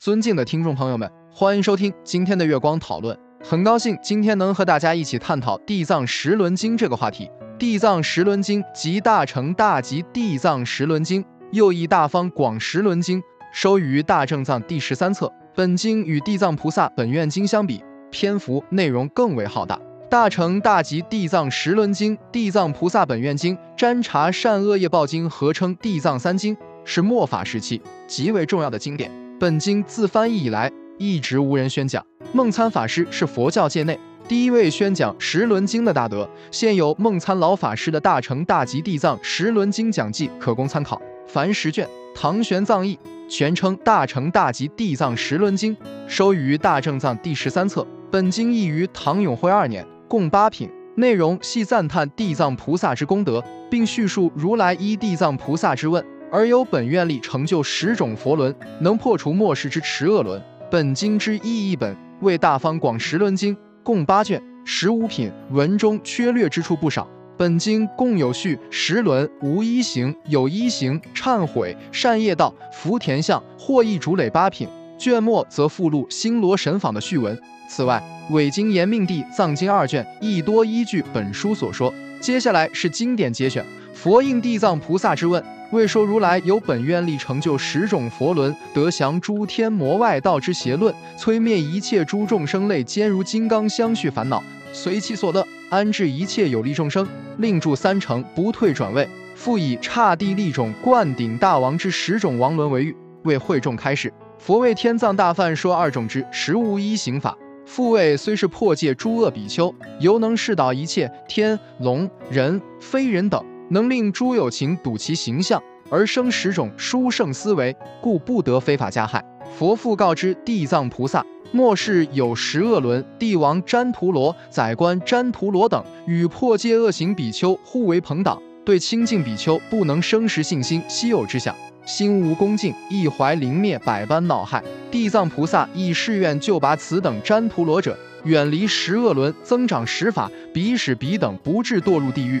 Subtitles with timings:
[0.00, 3.14] 尊敬的听众朋友们，欢迎收听今天的月光讨论。
[3.44, 7.26] 很高兴今天能和大家一起探讨《地藏十轮经》这个话题。
[7.58, 11.22] 《地藏十轮经》集大乘大集《地藏十轮经》，
[11.52, 13.20] 又译《大方广十轮经》，
[13.52, 15.30] 收于大正藏第十三册。
[15.54, 19.78] 本经与《地藏菩萨本愿经》相比，篇幅内容更为浩大。
[20.08, 26.56] 大乘大集《地藏十轮经》《地藏菩萨本愿经》《占察善恶业报经》合称《地藏三经》。
[26.86, 29.10] 是末法时期极为重要的经典。
[29.40, 32.04] 本经自翻译以来一直无人宣讲。
[32.34, 33.98] 梦参法师是佛教界内
[34.28, 36.28] 第一位宣讲十轮经的大德。
[36.50, 41.88] 现有梦参老法师的大乘大集地藏十轮经讲记可供参考，凡十卷。
[42.14, 42.98] 唐玄奘译，
[43.30, 45.74] 全称大乘大集地藏十轮经，
[46.06, 47.86] 收于大正藏第十三册。
[48.10, 56.04] 本经译于唐永徽二年，共八品，内容系赞叹地藏菩萨之功德，并叙述如来依地藏菩萨之问。
[56.32, 60.40] 而有本愿力成就十种佛轮，能破除末世之持恶轮。
[60.70, 67.08] 本经之意译本为大方广十轮经，共八卷，十五品，文中缺略之处不少。
[67.36, 74.68] 本经共有序十轮、无一行、有一行、忏悔、善业道、福田相、获益主累八品。
[74.98, 77.40] 卷末则附录星罗神坊的序文。
[77.66, 81.90] 此外，伪经延命地藏经二卷亦多依据本书所说。
[82.20, 83.64] 接下来是经典节选：
[84.02, 85.44] 佛应地藏菩萨之问。
[85.72, 97.06] 为说如来有本愿力成就十种佛轮，得降诸天魔外道之邪论，摧灭一切诸众生类坚如金刚相续烦恼，随其所乐安置一切有利众生，
[97.36, 99.06] 令住三成不退转位。
[99.34, 104.10] 复以刹帝利种灌顶大王之十种王轮为喻，为会众开示。
[104.38, 107.36] 佛为天藏大梵说二种之实无一行法。
[107.66, 113.44] 复位虽是破戒诸恶比丘，犹能示导一切天龙人非人等。
[113.70, 119.24] 能令诸有情睹其形象而生十种殊胜思维，故不得非法加害。
[119.58, 134.62] 佛父告知地藏菩萨：末世有十恶轮，帝王旃陀罗、宰官旃陀罗等与破戒恶行比丘互为朋党，对清净比丘不能生实信心，稀有之相，心无恭敬，意怀凌灭，百般恼害。
[134.90, 142.40] 地藏菩萨亦誓愿救拔此等旃陀罗者，远离十恶轮，增长十法，彼使彼等不致堕入地狱。